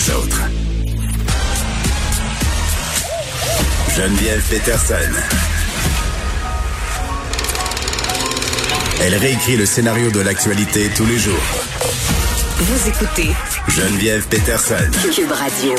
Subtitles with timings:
[0.00, 0.40] les autres.
[3.96, 4.94] Geneviève Peterson.
[9.02, 11.34] Elle réécrit le scénario de l'actualité tous les jours.
[12.58, 13.30] Vous écoutez
[13.68, 14.90] Geneviève Peterson.
[15.14, 15.74] Cube Radio.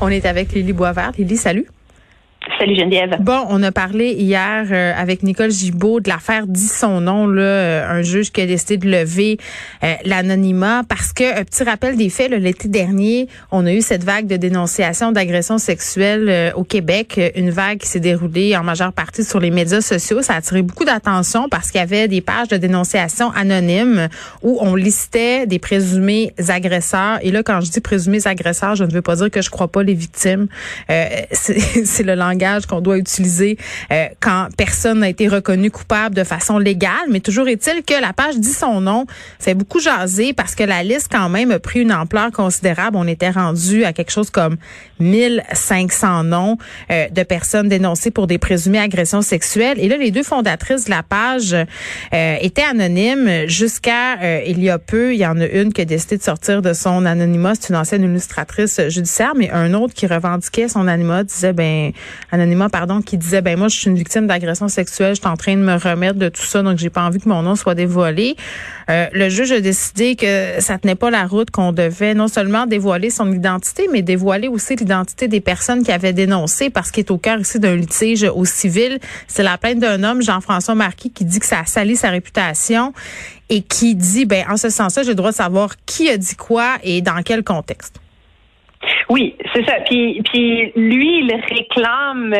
[0.00, 1.12] On est avec Lily Boisvert.
[1.18, 1.66] Lily, salut.
[3.20, 7.42] Bon, on a parlé hier euh, avec Nicole Gibault de l'affaire dit son nom, là,
[7.42, 9.38] euh, un juge qui a décidé de lever
[9.82, 14.04] euh, l'anonymat parce que, un petit rappel des faits, l'été dernier, on a eu cette
[14.04, 19.24] vague de dénonciation d'agressions sexuelles au Québec, une vague qui s'est déroulée en majeure partie
[19.24, 20.20] sur les médias sociaux.
[20.20, 24.08] Ça a attiré beaucoup d'attention parce qu'il y avait des pages de dénonciation anonymes
[24.42, 27.18] où on listait des présumés agresseurs.
[27.22, 29.68] Et là, quand je dis présumés agresseurs, je ne veux pas dire que je crois
[29.68, 30.46] pas les victimes.
[31.32, 33.58] c'est le langage qu'on doit utiliser
[33.92, 36.90] euh, quand personne n'a été reconnu coupable de façon légale.
[37.08, 39.06] Mais toujours est-il que la page dit son nom,
[39.38, 42.96] fait beaucoup jaser parce que la liste quand même a pris une ampleur considérable.
[42.96, 44.56] On était rendu à quelque chose comme
[44.98, 46.58] 1500 noms
[46.90, 49.78] euh, de personnes dénoncées pour des présumées agressions sexuelles.
[49.78, 54.78] Et là, les deux fondatrices de la page euh, étaient anonymes jusqu'à il y a
[54.78, 55.14] peu.
[55.14, 57.54] Il y en a une qui a décidé de sortir de son anonymat.
[57.54, 61.92] C'est une ancienne illustratrice judiciaire, mais un autre qui revendiquait son anonymat disait ben
[62.40, 65.36] anonymat, pardon, qui disait ben moi je suis une victime d'agression sexuelle, je suis en
[65.36, 67.74] train de me remettre de tout ça, donc j'ai pas envie que mon nom soit
[67.74, 68.36] dévoilé.
[68.88, 72.66] Euh, le juge a décidé que ça tenait pas la route, qu'on devait non seulement
[72.66, 77.10] dévoiler son identité, mais dévoiler aussi l'identité des personnes qui avaient dénoncé, parce qu'il est
[77.10, 78.98] au cœur ici d'un litige au civil.
[79.28, 82.92] C'est la plainte d'un homme, Jean-François Marquis, qui dit que ça a sali sa réputation
[83.48, 86.36] et qui dit, ben en ce sens-là, j'ai le droit de savoir qui a dit
[86.36, 87.96] quoi et dans quel contexte.
[89.10, 89.74] Oui, c'est ça.
[89.86, 92.32] Puis, puis lui, il réclame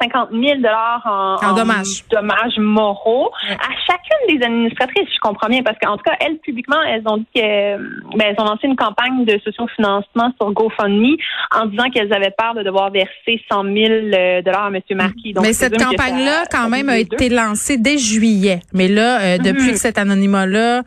[0.00, 2.04] 50 euh, 000 dollars en, en, dommages.
[2.10, 5.08] dommages moraux à chacune des administratrices.
[5.14, 7.76] Je comprends bien parce qu'en tout cas, elles publiquement, elles ont dit que
[8.16, 11.16] ben, elles ont lancé une campagne de sociofinancement sur GoFundMe
[11.54, 14.80] en disant qu'elles avaient peur de devoir verser 100 000 euh, dollars à M.
[14.92, 15.32] Marquis.
[15.34, 18.60] Donc, Mais cette campagne-là, quand même, a été lancée dès juillet.
[18.72, 19.70] Mais là, euh, depuis mhm.
[19.72, 20.82] que cet anonymat-là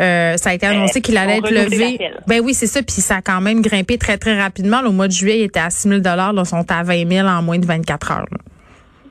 [0.00, 1.98] euh, ça a été annoncé qu'il allait être levé.
[2.26, 2.82] Ben oui, c'est ça.
[2.82, 4.80] Puis ça a quand même grimpé très, très rapidement.
[4.84, 7.26] au mois de juillet, il était à 6 000 Là, ils sont à 20 000
[7.26, 8.26] en moins de 24 heures.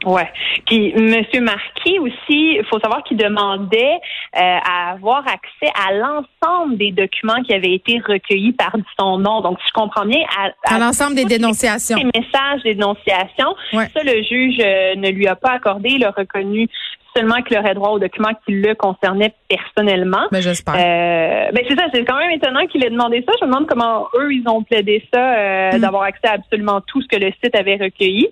[0.06, 0.30] Ouais.
[0.66, 4.00] Puis Monsieur Marquis aussi, il faut savoir qu'il demandait
[4.36, 9.42] euh, à avoir accès à l'ensemble des documents qui avaient été recueillis par son nom.
[9.42, 10.20] Donc, si je comprends bien,
[10.66, 13.56] à, l'ensemble des dénonciations, les messages des dénonciations.
[13.72, 15.90] Ça, le juge euh, ne lui a pas accordé.
[15.92, 16.68] Il a reconnu
[17.16, 20.28] seulement qu'il aurait droit aux documents qui le concernaient personnellement.
[20.32, 20.76] Mais j'espère.
[20.76, 23.34] Euh, ben c'est ça, c'est quand même étonnant qu'il ait demandé ça.
[23.40, 25.80] Je me demande comment eux, ils ont plaidé ça, euh, mm.
[25.80, 28.30] d'avoir accès à absolument tout ce que le site avait recueilli.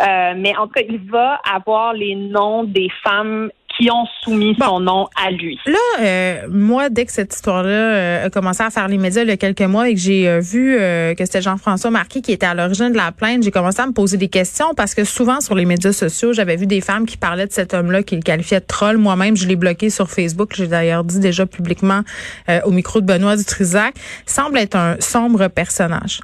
[0.00, 3.50] Euh, mais en tout cas, il va avoir les noms des femmes
[3.82, 5.58] qui ont soumis son nom à lui.
[5.66, 9.28] Là, euh, moi, dès que cette histoire-là euh, a commencé à faire les médias il
[9.28, 10.76] y a quelques mois et que j'ai euh, vu
[11.16, 13.92] que c'était Jean-François Marquis qui était à l'origine de la plainte, j'ai commencé à me
[13.92, 17.16] poser des questions parce que souvent sur les médias sociaux, j'avais vu des femmes qui
[17.16, 18.98] parlaient de cet homme-là, qui le qualifiaient de troll.
[18.98, 20.52] Moi-même, je l'ai bloqué sur Facebook.
[20.54, 22.02] J'ai d'ailleurs dit déjà publiquement
[22.64, 23.94] au micro de Benoît Dutrisac.
[24.26, 26.20] Semble être un sombre personnage.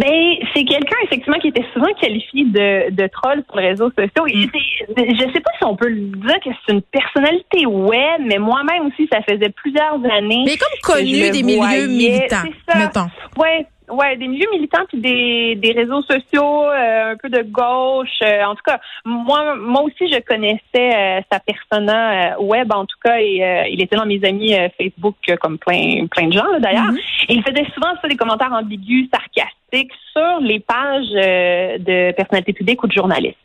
[0.00, 4.26] Ben, c'est quelqu'un effectivement qui était souvent qualifié de, de troll sur les réseaux sociaux.
[4.28, 4.50] Et mm.
[4.96, 9.06] je sais pas si on peut dire que c'est une personnalité web, mais moi-même aussi,
[9.12, 10.44] ça faisait plusieurs années.
[10.46, 13.08] Mais comme connu des milieux militants, mettons.
[13.36, 13.66] Ouais.
[13.90, 18.18] Ouais, des milieux militants puis des, des réseaux sociaux, euh, un peu de gauche.
[18.22, 22.96] Euh, en tout cas, moi, moi aussi, je connaissais euh, sa persona web, en tout
[23.02, 26.92] cas, et il était dans mes amis Facebook comme plein plein de gens d'ailleurs.
[26.92, 27.24] Mm-hmm.
[27.30, 32.82] Et il faisait souvent ça des commentaires ambigus, sarcastiques sur les pages de personnalités publiques
[32.82, 33.38] ou de journalistes.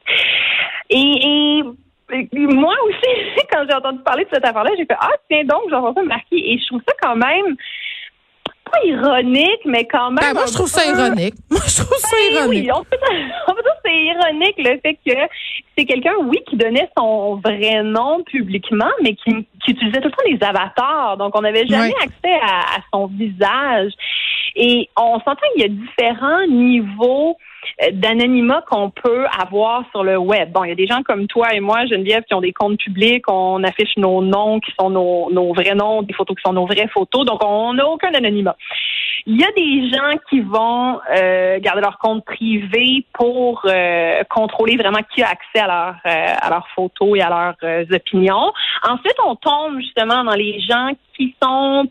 [0.90, 1.64] Et, et
[2.34, 6.04] moi aussi, quand j'ai entendu parler de cette affaire-là, j'ai fait Ah, tiens donc, Jean-François
[6.04, 6.44] Marquis.
[6.46, 7.56] Et je trouve ça quand même
[8.72, 10.20] pas ironique, mais quand même.
[10.20, 11.36] Ben, moi, je trouve ça ironique.
[11.50, 12.64] Moi, je trouve ça ben ironique.
[12.66, 12.98] Oui, on peut,
[13.48, 15.16] on peut dire que c'est ironique le fait que
[15.78, 20.12] c'est quelqu'un, oui, qui donnait son vrai nom publiquement, mais qui, qui utilisait tout le
[20.12, 21.18] temps des avatars.
[21.18, 23.92] Donc, on n'avait jamais accès à, à, son visage.
[24.56, 27.38] Et on s'entend qu'il y a différents niveaux
[27.84, 30.52] euh, d'anonymat qu'on peut avoir sur le web.
[30.52, 32.78] Bon, il y a des gens comme toi et moi, Geneviève, qui ont des comptes
[32.78, 36.54] publics, on affiche nos noms qui sont nos, nos vrais noms, des photos qui sont
[36.54, 38.56] nos vraies photos, donc on n'a aucun anonymat.
[39.28, 44.78] Il y a des gens qui vont euh, garder leur compte privé pour euh, contrôler
[44.78, 48.54] vraiment qui a accès à, à leurs photos et à leurs opinions.
[48.88, 51.90] Ensuite, on tombe justement dans les gens qui sont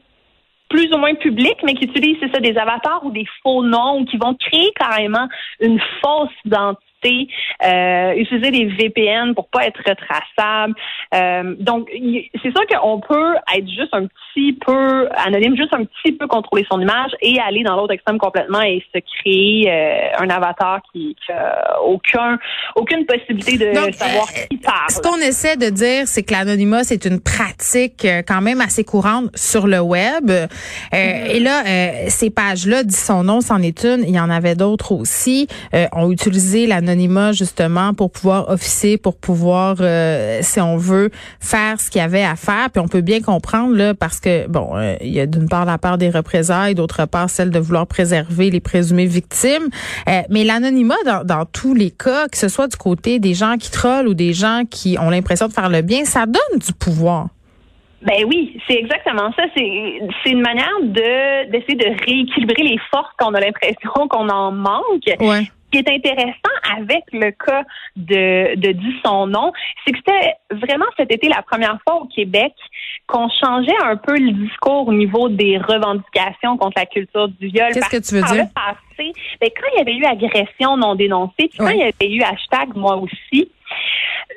[0.69, 4.01] plus ou moins publics, mais qui utilisent, c'est ça, des avatars ou des faux noms
[4.01, 5.29] ou qui vont créer carrément
[5.61, 10.75] une fausse identité euh, utiliser des VPN pour pas être retraçable.
[11.15, 11.89] Euh, donc,
[12.43, 16.67] c'est sûr qu'on peut être juste un petit peu anonyme, juste un petit peu contrôler
[16.71, 21.17] son image et aller dans l'autre extrême complètement et se créer euh, un avatar qui
[21.29, 22.39] n'a aucun,
[22.77, 24.91] aucune possibilité de savoir qui parle.
[24.91, 29.31] Ce qu'on essaie de dire, c'est que l'anonymat, c'est une pratique quand même assez courante
[29.37, 30.31] sur le web.
[30.31, 31.31] Mm-hmm.
[31.31, 31.63] Et là,
[32.09, 34.05] ces pages-là, dit son nom, c'en est une.
[34.07, 35.47] Il y en avait d'autres aussi.
[35.93, 36.94] ont utilisé l'anonymat
[37.33, 39.77] justement pour pouvoir officier, pour pouvoir,
[40.41, 41.11] si on veut,
[41.41, 42.71] faire ce qu'il y avait à faire.
[42.71, 45.65] Puis on peut bien comprendre là, parce que bon, euh, il y a d'une part
[45.65, 49.69] la part des représailles, d'autre part celle de vouloir préserver les présumées victimes.
[50.09, 53.57] Euh, mais l'anonymat dans, dans, tous les cas, que ce soit du côté des gens
[53.59, 56.73] qui trollent ou des gens qui ont l'impression de faire le bien, ça donne du
[56.73, 57.29] pouvoir.
[58.03, 59.45] Ben oui, c'est exactement ça.
[59.57, 64.53] C'est c'est une manière de d'essayer de rééquilibrer les forces qu'on a l'impression qu'on en
[64.53, 65.09] manque.
[65.21, 67.65] Ouais qui est intéressant avec le cas
[67.97, 69.53] de, de dit son nom,
[69.85, 72.53] c'est que c'était vraiment cet été la première fois au Québec
[73.07, 77.73] qu'on changeait un peu le discours au niveau des revendications contre la culture du viol.
[77.73, 78.47] Qu'est-ce que tu veux dire?
[78.55, 82.13] Passé, ben, quand il y avait eu agression non dénoncée, puis quand il y avait
[82.13, 83.51] eu hashtag moi aussi,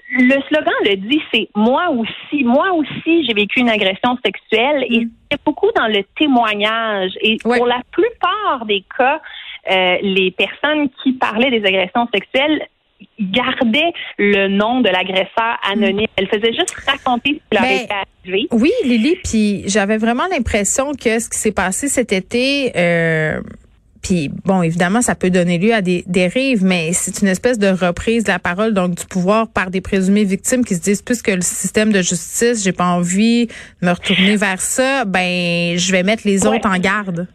[0.09, 5.05] le slogan le dit, c'est moi aussi, moi aussi, j'ai vécu une agression sexuelle et
[5.05, 5.11] mm.
[5.31, 7.11] c'est beaucoup dans le témoignage.
[7.21, 9.21] Et pour la plupart des cas,
[9.69, 12.67] euh, les personnes qui parlaient des agressions sexuelles
[13.19, 16.07] gardaient le nom de l'agresseur anonyme.
[16.15, 18.47] Elle faisait juste raconter ce qui leur ben, était arrivé.
[18.51, 22.71] Oui, Lily, puis j'avais vraiment l'impression que ce qui s'est passé cet été...
[22.75, 23.41] Euh,
[24.01, 27.67] puis bon, évidemment, ça peut donner lieu à des dérives, mais c'est une espèce de
[27.67, 31.27] reprise de la parole, donc du pouvoir par des présumées victimes qui se disent puisque
[31.27, 36.03] le système de justice, j'ai pas envie de me retourner vers ça, ben je vais
[36.03, 37.27] mettre les autres en garde.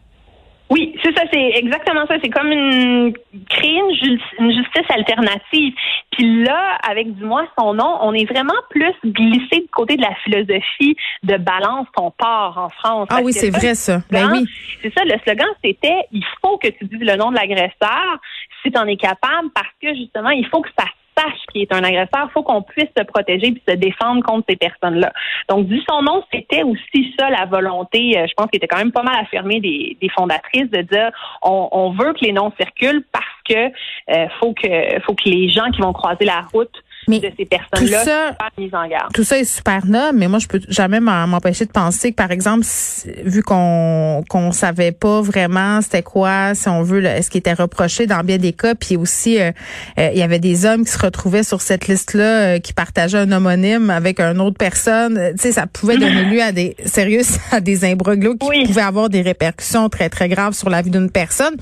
[0.73, 2.15] Oui, c'est ça, c'est exactement ça.
[2.23, 3.13] C'est comme une
[3.51, 5.75] créer une, justice alternative.
[6.13, 10.01] Puis là, avec du moins son nom, on est vraiment plus glissé du côté de
[10.01, 13.09] la philosophie de balance ton part en France.
[13.11, 14.01] Ah oui, c'est vrai ça.
[14.11, 14.47] Ben oui.
[14.81, 18.19] C'est ça, le slogan, c'était il faut que tu dises le nom de l'agresseur
[18.63, 20.87] si tu en es capable parce que justement, il faut que ça
[21.17, 24.57] sache qu'il est un agresseur, faut qu'on puisse se protéger et se défendre contre ces
[24.57, 25.13] personnes-là.
[25.49, 28.79] Donc, du son nom, c'était aussi ça la volonté, euh, je pense qu'il était quand
[28.79, 31.11] même pas mal affirmé des, fondatrices de dire
[31.43, 33.73] on, veut que les noms circulent parce que
[34.11, 37.45] euh, faut que faut que les gens qui vont croiser la route mais de ces
[37.45, 39.13] personnes-là mises en garde.
[39.13, 42.31] Tout ça est super noble, mais moi, je peux jamais m'empêcher de penser que, par
[42.31, 42.65] exemple,
[43.25, 48.07] vu qu'on qu'on savait pas vraiment c'était quoi, si on veut, ce qui était reproché
[48.07, 49.51] dans bien des cas, puis aussi, euh,
[49.99, 53.19] euh, il y avait des hommes qui se retrouvaient sur cette liste-là, euh, qui partageaient
[53.19, 55.33] un homonyme avec une autre personne.
[55.37, 59.09] Tu sais, ça pouvait donner lieu à des sérieux à des imbroglios qui pouvaient avoir
[59.09, 61.57] des répercussions très très graves sur la vie d'une personne.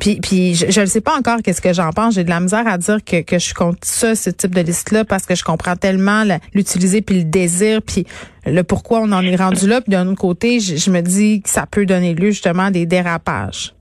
[0.00, 2.14] Puis, puis je ne sais pas encore qu'est-ce que j'en pense.
[2.14, 4.79] J'ai de la misère à dire que, que je compte ça, ce type de liste
[4.90, 6.24] là parce que je comprends tellement
[6.54, 8.06] l'utiliser puis le désir puis
[8.46, 9.80] le pourquoi on en est rendu là.
[9.80, 12.86] Puis d'un autre côté, je, me dis que ça peut donner lieu justement à des
[12.86, 13.74] dérapages.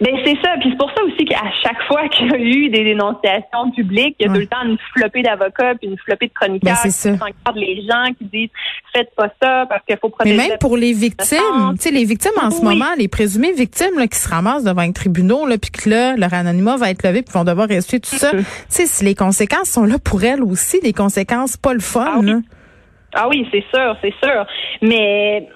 [0.00, 2.68] Ben c'est ça, puis c'est pour ça aussi qu'à chaque fois qu'il y a eu
[2.70, 6.28] des dénonciations publiques, il y a tout le temps une flopée d'avocats puis une flopée
[6.28, 8.50] de chroniqueurs ben, qui les gens qui disent
[8.94, 10.36] faites pas ça parce qu'il faut protéger.
[10.36, 13.98] Mais même pour les victimes, tu sais les victimes en ce moment, les présumées victimes
[13.98, 17.06] là, qui se ramassent devant un tribunal là puis que là leur anonymat va être
[17.06, 18.30] levé puis vont devoir rester tout ça.
[18.30, 22.18] tu sais les conséquences sont là pour elles aussi, des conséquences pas le fun ah,
[22.20, 22.32] oui.
[23.14, 24.44] Ah oui, c'est sûr, c'est sûr.
[24.82, 25.48] Mais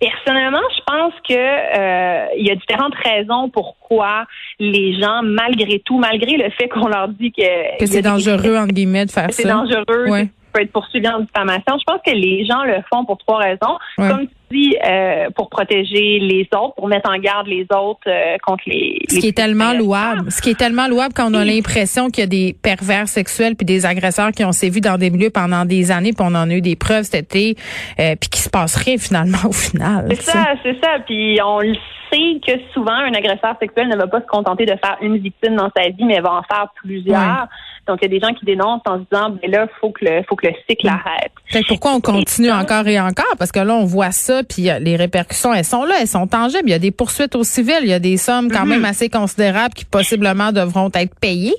[0.00, 4.26] personnellement, je pense que euh, il y a différentes raisons pourquoi
[4.58, 8.72] les gens, malgré tout, malgré le fait qu'on leur dit que que c'est dangereux entre
[8.72, 10.28] guillemets de faire ça, c'est dangereux, ouais.
[10.52, 11.78] peut être poursuivi en diffamation.
[11.78, 13.78] Je pense que les gens le font pour trois raisons.
[13.96, 18.98] Comme euh, pour protéger les autres, pour mettre en garde les autres euh, contre les.
[19.08, 20.30] Ce qui est tellement louable.
[20.30, 23.56] Ce qui est tellement louable quand on a l'impression qu'il y a des pervers sexuels
[23.56, 26.48] puis des agresseurs qui ont sévi dans des milieux pendant des années, puis on en
[26.48, 27.56] a eu des preuves cet été,
[27.98, 30.06] euh, puis qui se passe rien finalement au final.
[30.10, 30.98] C'est ça, c'est ça.
[31.04, 31.74] Puis on le
[32.12, 35.56] sait que souvent un agresseur sexuel ne va pas se contenter de faire une victime
[35.56, 37.48] dans sa vie, mais va en faire plusieurs.
[37.86, 40.04] Donc, il y a des gens qui dénoncent en se disant, ben là, faut que
[40.04, 40.90] le, faut que le cycle mm.
[40.90, 41.66] arrête.
[41.68, 43.36] pourquoi on continue encore et encore?
[43.38, 46.68] Parce que là, on voit ça, puis les répercussions, elles sont là, elles sont tangibles.
[46.68, 48.68] Il y a des poursuites au civil, il y a des sommes quand mm-hmm.
[48.68, 51.56] même assez considérables qui possiblement devront être payées.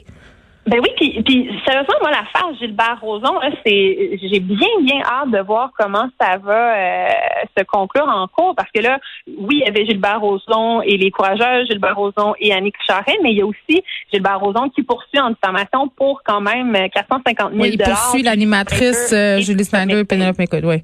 [0.68, 5.40] Ben oui, puis, puis sérieusement, moi, l'affaire Gilbert Rozon, c'est j'ai bien, bien hâte de
[5.40, 7.10] voir comment ça va euh,
[7.58, 11.10] se conclure en cours, parce que là, oui, il y avait Gilbert Rozon et les
[11.10, 13.82] courageux, Gilbert Rozon et Annick Charret, mais il y a aussi
[14.12, 19.14] Gilbert Rozon qui poursuit en diffamation pour quand même 450 000 Oui, il poursuit l'animatrice
[19.14, 20.84] euh, Julie Snyder et Penelope McCoy, oui.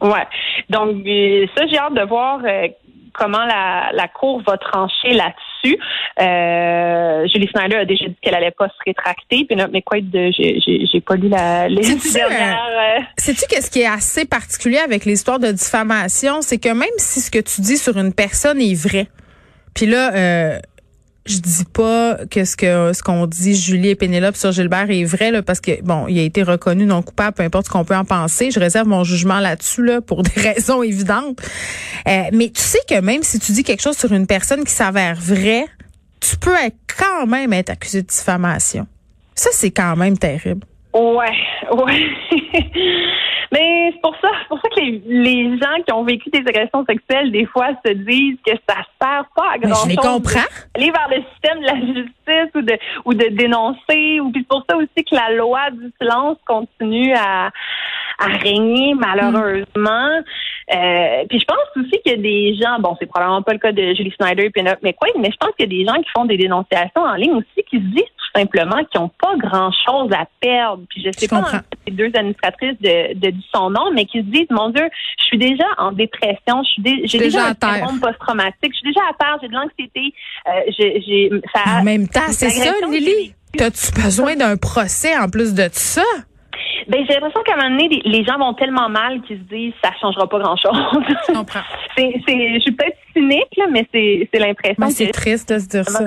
[0.00, 0.26] Ouais.
[0.68, 2.40] Donc, euh, ça, j'ai hâte de voir
[3.12, 5.78] comment la, la Cour va trancher là-dessus.
[6.20, 9.44] Euh, Julie Snyder a déjà dit qu'elle allait pas se rétracter.
[9.44, 11.82] Puis mais quoi, j'ai pas lu la, les
[12.14, 12.66] dernières.
[12.98, 17.20] Euh, Sais-tu qu'est-ce qui est assez particulier avec l'histoire de diffamation, c'est que même si
[17.20, 19.06] ce que tu dis sur une personne est vrai,
[19.74, 20.58] puis là, euh,
[21.26, 25.04] je dis pas que ce que ce qu'on dit Julie et Pénélope sur Gilbert est
[25.04, 27.84] vrai là, parce que bon, il a été reconnu non coupable, peu importe ce qu'on
[27.84, 28.50] peut en penser.
[28.50, 31.38] Je réserve mon jugement là-dessus là pour des raisons évidentes.
[32.08, 34.72] Euh, mais tu sais que même si tu dis quelque chose sur une personne qui
[34.72, 35.66] s'avère vrai,
[36.20, 36.54] tu peux
[36.98, 38.86] quand même être accusé de diffamation.
[39.34, 40.66] Ça c'est quand même terrible.
[40.92, 41.32] Ouais,
[41.72, 42.06] ouais.
[43.52, 47.32] Mais c'est pour ça, pour ça que les, gens qui ont vécu des agressions sexuelles,
[47.32, 49.84] des fois, se disent que ça sert pas à grand chose.
[49.84, 50.48] Je les comprends.
[50.74, 54.20] Aller vers le système de la justice ou de ou de dénoncer.
[54.20, 57.50] Ou puis c'est pour ça aussi que la loi du silence continue à,
[58.20, 60.20] à régner malheureusement.
[60.72, 63.58] Euh, puis je pense aussi qu'il y a des gens, bon, c'est probablement pas le
[63.58, 66.00] cas de Julie Snyder et mais quoi, mais je pense qu'il y a des gens
[66.00, 69.34] qui font des dénonciations en ligne aussi qui se disent tout simplement qu'ils n'ont pas
[69.36, 70.84] grand-chose à perdre.
[70.88, 74.70] Puis je sais pas deux administratrices de, de, son nom, mais qui se disent, mon
[74.70, 78.88] Dieu, je suis déjà en dépression, je suis j'ai déjà, un syndrome post-traumatique, je suis
[78.88, 80.14] déjà à terre, j'ai de l'anxiété,
[80.48, 81.30] euh, j'ai.
[81.66, 83.34] En même temps, c'est ça, Lily.
[83.56, 86.04] T'as-tu besoin d'un procès en plus de ça?
[86.88, 89.72] Ben, j'ai l'impression qu'à un moment donné, les, gens vont tellement mal qu'ils se disent
[89.82, 90.76] ça changera pas grand-chose.
[91.28, 91.60] Je comprends.
[91.96, 94.76] c'est, c'est, je suis peut-être cynique, là, mais c'est, c'est l'impression.
[94.78, 96.04] Ben, c'est triste de se dire ça.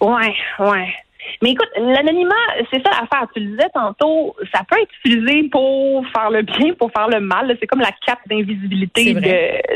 [0.00, 0.94] Ouais, ouais.
[1.42, 2.34] Mais écoute, l'anonymat,
[2.72, 3.26] c'est ça l'affaire.
[3.34, 7.20] Tu le disais tantôt, ça peut être utilisé pour faire le bien, pour faire le
[7.20, 7.56] mal.
[7.60, 9.14] C'est comme la cape d'invisibilité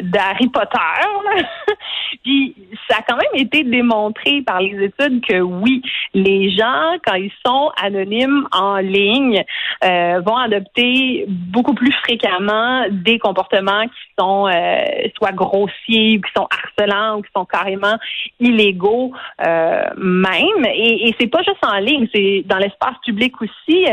[0.02, 0.78] d'Harry Potter.
[2.24, 2.54] Puis
[2.88, 5.82] ça a quand même été démontré par les études que oui,
[6.14, 9.44] les gens, quand ils sont anonymes en ligne,
[9.84, 14.82] euh, vont adopter beaucoup plus fréquemment des comportements qui sont euh,
[15.16, 17.96] soit grossiers, qui sont harcelants ou qui sont carrément
[18.40, 19.12] illégaux
[19.46, 20.64] euh, même.
[20.66, 23.86] Et, et c'est pas juste en ligne, c'est dans l'espace public aussi.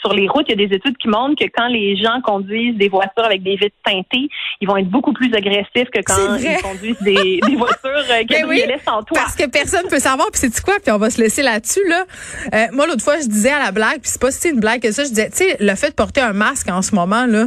[0.00, 2.76] sur les routes, il y a des études qui montrent que quand les gens conduisent
[2.76, 4.28] des voitures avec des vitres teintées,
[4.60, 8.46] ils vont être beaucoup plus agressifs que quand ils conduisent des, des voitures qui ben
[8.48, 9.18] oui, sans toit.
[9.18, 10.28] Parce que personne peut savoir.
[10.32, 12.68] Puis c'est quoi Puis on va se laisser là-dessus là.
[12.72, 14.82] moi l'autre fois, je disais à la blague, puis c'est pas si c'est une blague
[14.82, 15.04] que ça.
[15.04, 17.46] Je disais, tu sais, le fait de porter un masque en ce moment là.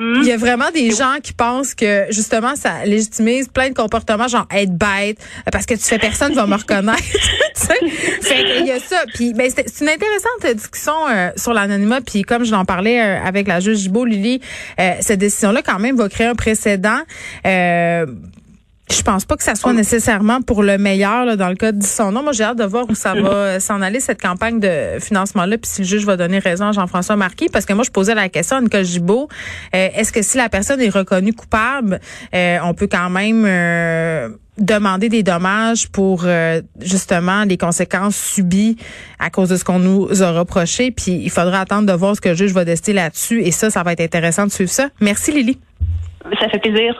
[0.00, 4.28] Il y a vraiment des gens qui pensent que justement ça légitimise plein de comportements
[4.28, 5.18] genre être bête
[5.52, 6.98] parce que tu fais personne va me reconnaître.
[8.22, 9.02] fait il y a ça.
[9.14, 12.00] Puis ben c'est une intéressante discussion euh, sur l'anonymat.
[12.00, 14.40] Puis comme je l'en parlais euh, avec la juge Gibault, Lily,
[14.80, 17.00] euh, cette décision là quand même va créer un précédent.
[18.90, 21.82] Je pense pas que ça soit nécessairement pour le meilleur là, dans le cas de
[21.82, 22.22] son nom.
[22.22, 25.58] Moi, j'ai hâte de voir où ça va euh, s'en aller cette campagne de financement-là,
[25.58, 28.14] puis si le juge va donner raison à Jean-François Marquis, parce que moi, je posais
[28.14, 29.28] la question à Nicole Gibault,
[29.74, 32.00] euh, est-ce que si la personne est reconnue coupable,
[32.34, 33.44] euh, on peut quand même
[34.58, 36.26] demander des dommages pour
[36.80, 38.76] justement les conséquences subies
[39.18, 42.20] à cause de ce qu'on nous a reproché, puis il faudra attendre de voir ce
[42.20, 44.88] que le juge va décider là-dessus, et ça, ça va être intéressant de suivre ça.
[45.00, 45.58] Merci Lily.
[46.40, 46.94] Ça fait plaisir.